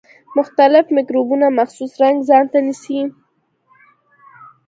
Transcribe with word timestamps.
مختلف 0.37 0.85
مکروبونه 0.95 1.47
مخصوص 1.59 1.91
رنګ 2.01 2.17
ځانته 2.29 2.57
نیسي. 2.65 3.01